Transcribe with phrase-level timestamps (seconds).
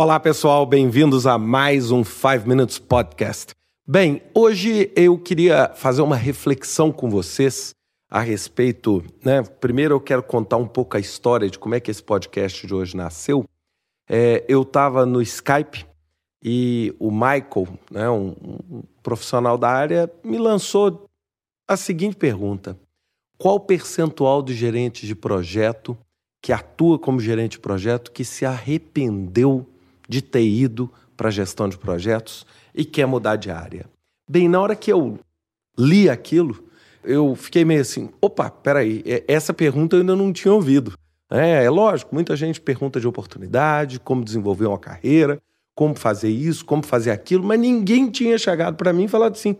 [0.00, 3.52] Olá, pessoal, bem-vindos a mais um 5 Minutes Podcast.
[3.84, 7.74] Bem, hoje eu queria fazer uma reflexão com vocês
[8.08, 9.42] a respeito, né?
[9.42, 12.72] Primeiro eu quero contar um pouco a história de como é que esse podcast de
[12.72, 13.44] hoje nasceu.
[14.08, 15.84] É, eu estava no Skype
[16.44, 18.36] e o Michael, né, um,
[18.70, 21.06] um profissional da área, me lançou
[21.66, 22.78] a seguinte pergunta:
[23.36, 25.98] Qual percentual de gerentes de projeto
[26.40, 29.66] que atua como gerente de projeto que se arrependeu
[30.08, 33.86] de ter ido para a gestão de projetos e quer mudar de área.
[34.28, 35.18] Bem, na hora que eu
[35.76, 36.64] li aquilo,
[37.04, 40.92] eu fiquei meio assim: opa, peraí, essa pergunta eu ainda não tinha ouvido.
[41.30, 45.38] É, é lógico, muita gente pergunta de oportunidade, como desenvolver uma carreira,
[45.74, 49.56] como fazer isso, como fazer aquilo, mas ninguém tinha chegado para mim e falado assim: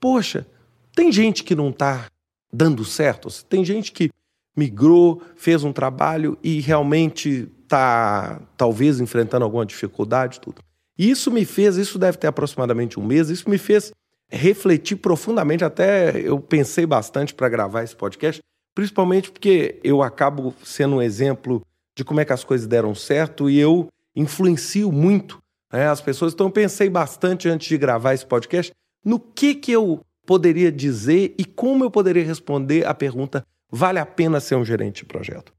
[0.00, 0.46] poxa,
[0.94, 2.06] tem gente que não está
[2.52, 4.10] dando certo, tem gente que
[4.56, 10.60] migrou, fez um trabalho e realmente está talvez enfrentando alguma dificuldade, tudo.
[10.98, 13.92] Isso me fez, isso deve ter aproximadamente um mês, isso me fez
[14.28, 18.40] refletir profundamente, até eu pensei bastante para gravar esse podcast,
[18.74, 21.62] principalmente porque eu acabo sendo um exemplo
[21.96, 25.38] de como é que as coisas deram certo e eu influencio muito
[25.72, 26.32] né, as pessoas.
[26.32, 28.72] Então eu pensei bastante antes de gravar esse podcast
[29.04, 34.06] no que, que eu poderia dizer e como eu poderia responder a pergunta: vale a
[34.06, 35.52] pena ser um gerente de projeto?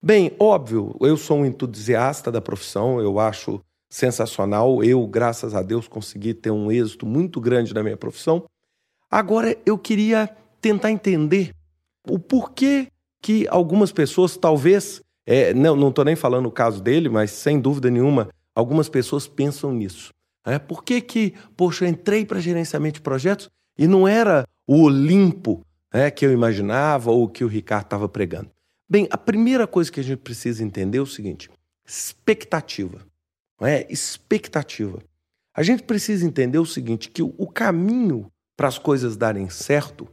[0.00, 3.60] Bem, óbvio, eu sou um entusiasta da profissão, eu acho
[3.90, 4.82] sensacional.
[4.84, 8.44] Eu, graças a Deus, consegui ter um êxito muito grande na minha profissão.
[9.10, 10.28] Agora, eu queria
[10.60, 11.52] tentar entender
[12.08, 12.88] o porquê
[13.20, 17.90] que algumas pessoas, talvez, é, não estou nem falando o caso dele, mas sem dúvida
[17.90, 20.12] nenhuma, algumas pessoas pensam nisso.
[20.46, 24.82] É, por que, que, poxa, eu entrei para gerenciamento de projetos e não era o
[24.84, 25.60] Olimpo
[25.92, 28.50] é, que eu imaginava ou que o Ricardo estava pregando?
[28.88, 31.50] Bem, a primeira coisa que a gente precisa entender é o seguinte:
[31.86, 33.06] expectativa.
[33.60, 33.86] Não é?
[33.90, 34.98] Expectativa.
[35.54, 40.08] A gente precisa entender o seguinte: que o caminho para as coisas darem certo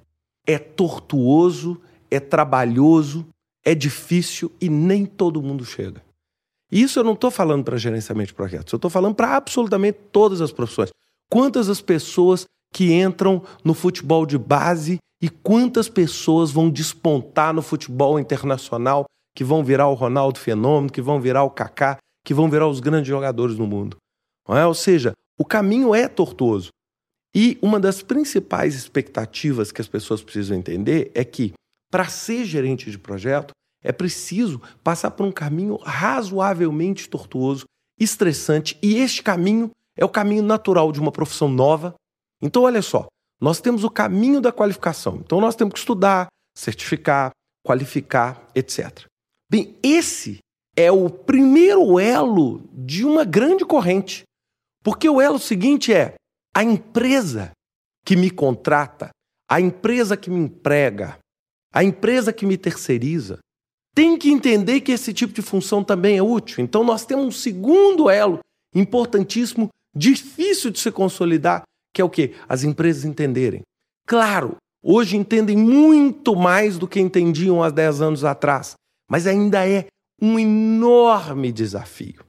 [0.45, 3.25] é tortuoso, é trabalhoso,
[3.63, 6.03] é difícil e nem todo mundo chega.
[6.71, 10.41] Isso eu não estou falando para gerenciamento de projetos, eu estou falando para absolutamente todas
[10.41, 10.91] as profissões.
[11.29, 17.61] Quantas as pessoas que entram no futebol de base e quantas pessoas vão despontar no
[17.61, 22.49] futebol internacional, que vão virar o Ronaldo Fenômeno, que vão virar o Kaká, que vão
[22.49, 23.95] virar os grandes jogadores do mundo.
[24.49, 24.65] É?
[24.65, 26.67] Ou seja, o caminho é tortuoso.
[27.33, 31.53] E uma das principais expectativas que as pessoas precisam entender é que,
[31.89, 37.63] para ser gerente de projeto, é preciso passar por um caminho razoavelmente tortuoso,
[37.97, 41.95] estressante, e este caminho é o caminho natural de uma profissão nova.
[42.45, 43.07] Então, olha só,
[43.39, 45.17] nós temos o caminho da qualificação.
[45.17, 47.31] Então nós temos que estudar, certificar,
[47.63, 49.05] qualificar, etc.
[49.49, 50.39] Bem, esse
[50.75, 54.23] é o primeiro elo de uma grande corrente.
[54.83, 56.15] Porque o elo seguinte é
[56.55, 57.51] a empresa
[58.05, 59.09] que me contrata,
[59.49, 61.17] a empresa que me emprega,
[61.73, 63.39] a empresa que me terceiriza,
[63.93, 66.63] tem que entender que esse tipo de função também é útil.
[66.63, 68.39] Então nós temos um segundo elo
[68.73, 71.63] importantíssimo, difícil de se consolidar,
[71.95, 72.35] que é o que?
[72.47, 73.61] As empresas entenderem.
[74.05, 78.73] Claro, hoje entendem muito mais do que entendiam há 10 anos atrás,
[79.09, 79.87] mas ainda é
[80.21, 82.25] um enorme desafio.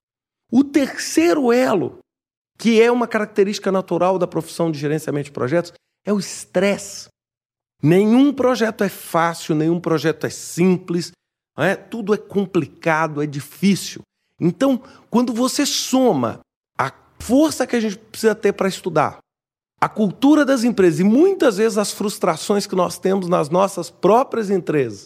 [0.52, 1.98] O terceiro elo,
[2.56, 5.72] que é uma característica natural da profissão de gerenciamento de projetos,
[6.06, 7.08] é o estresse.
[7.82, 11.10] Nenhum projeto é fácil, nenhum projeto é simples,
[11.58, 11.74] é?
[11.74, 14.02] tudo é complicado, é difícil.
[14.40, 16.38] Então, quando você soma
[16.78, 19.18] a força que a gente precisa ter para estudar,
[19.80, 24.50] a cultura das empresas e muitas vezes as frustrações que nós temos nas nossas próprias
[24.50, 25.04] empresas.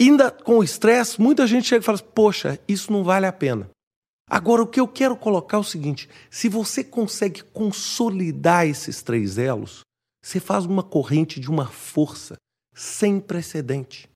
[0.00, 3.68] Ainda com o estresse, muita gente chega e fala: Poxa, isso não vale a pena.
[4.30, 9.38] Agora, o que eu quero colocar é o seguinte: se você consegue consolidar esses três
[9.38, 9.80] elos,
[10.22, 12.36] você faz uma corrente de uma força
[12.74, 14.08] sem precedente.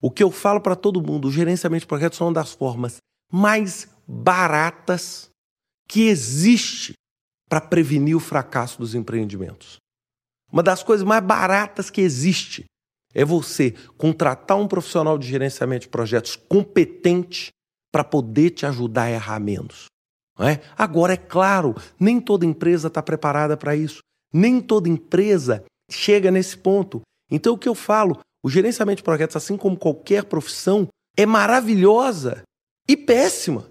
[0.00, 2.98] O que eu falo para todo mundo: o gerenciamento de projetos é uma das formas
[3.32, 5.30] mais baratas
[5.88, 6.92] que existe
[7.48, 9.76] para prevenir o fracasso dos empreendimentos.
[10.52, 12.64] Uma das coisas mais baratas que existe
[13.14, 17.50] é você contratar um profissional de gerenciamento de projetos competente
[17.92, 19.86] para poder te ajudar a errar menos.
[20.38, 20.60] É?
[20.76, 24.00] Agora, é claro, nem toda empresa está preparada para isso.
[24.32, 27.02] Nem toda empresa chega nesse ponto.
[27.30, 32.42] Então, o que eu falo, o gerenciamento de projetos, assim como qualquer profissão, é maravilhosa
[32.88, 33.68] e péssima.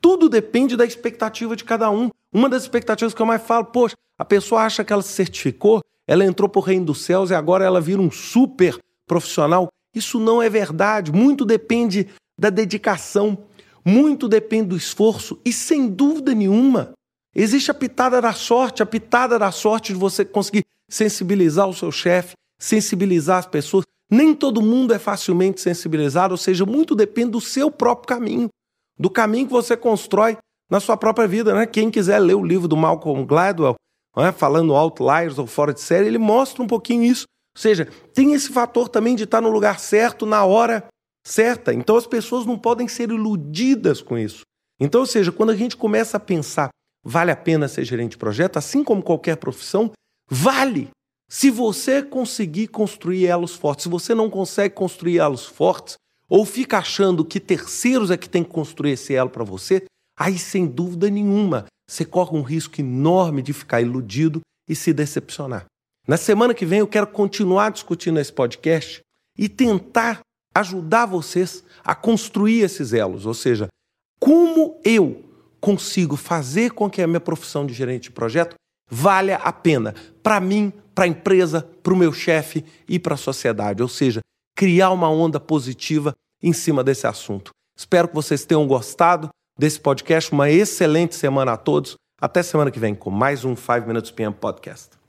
[0.00, 2.10] Tudo depende da expectativa de cada um.
[2.32, 5.82] Uma das expectativas que eu mais falo, poxa, a pessoa acha que ela se certificou,
[6.06, 9.68] ela entrou para o reino dos céus e agora ela vira um super profissional.
[9.94, 11.12] Isso não é verdade.
[11.12, 12.08] Muito depende
[12.38, 13.38] da dedicação.
[13.84, 16.92] muito depende do esforço e, sem dúvida nenhuma,
[17.34, 21.90] existe a pitada da sorte, a pitada da sorte de você conseguir sensibilizar o seu
[21.90, 23.84] chefe, sensibilizar as pessoas.
[24.10, 28.48] Nem todo mundo é facilmente sensibilizado, ou seja, muito depende do seu próprio caminho,
[29.00, 30.36] do caminho que você constrói
[30.70, 31.54] na sua própria vida.
[31.54, 31.66] Né?
[31.66, 33.74] Quem quiser ler o livro do Malcolm Gladwell,
[34.14, 37.24] né, falando outliers ou fora de série, ele mostra um pouquinho isso.
[37.56, 40.86] Ou seja, tem esse fator também de estar no lugar certo, na hora
[41.26, 41.72] certa.
[41.72, 44.42] Então as pessoas não podem ser iludidas com isso.
[44.78, 46.68] Então, ou seja, quando a gente começa a pensar,
[47.04, 49.90] vale a pena ser gerente de projeto, assim como qualquer profissão,
[50.28, 50.90] vale.
[51.30, 55.96] Se você conseguir construir elos fortes, se você não consegue construir elos fortes,
[56.30, 59.84] ou fica achando que terceiros é que tem que construir esse elo para você,
[60.16, 65.66] aí sem dúvida nenhuma você corre um risco enorme de ficar iludido e se decepcionar.
[66.06, 69.00] Na semana que vem eu quero continuar discutindo esse podcast
[69.36, 70.20] e tentar
[70.54, 73.66] ajudar vocês a construir esses elos, ou seja,
[74.20, 75.24] como eu
[75.60, 78.54] consigo fazer com que a minha profissão de gerente de projeto
[78.88, 83.18] valha a pena para mim, para a empresa, para o meu chefe e para a
[83.18, 84.20] sociedade, ou seja,
[84.60, 87.50] criar uma onda positiva em cima desse assunto.
[87.74, 90.30] Espero que vocês tenham gostado desse podcast.
[90.32, 91.94] Uma excelente semana a todos.
[92.20, 94.99] Até semana que vem com mais um 5 Minutes PM Podcast.